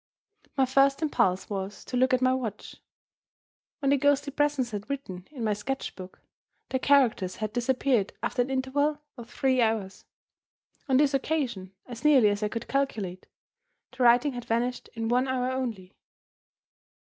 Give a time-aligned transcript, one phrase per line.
[0.57, 2.75] My first impulse was to look at my watch.
[3.77, 6.21] When the ghostly presence had written in my sketch book,
[6.69, 10.05] the characters had disappeared after an interval of three hours.
[10.89, 13.27] On this occasion, as nearly as I could calculate,
[13.95, 15.93] the writing had vanished in one hour only.